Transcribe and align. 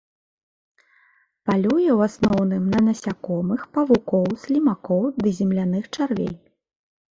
Палюе 1.49 1.89
ў 1.97 1.99
асноўным 2.11 2.63
на 2.73 2.79
насякомых, 2.87 3.61
павукоў, 3.77 4.27
слімакоў 4.47 5.03
ды 5.21 5.37
земляных 5.43 5.83
чарвей. 5.95 6.35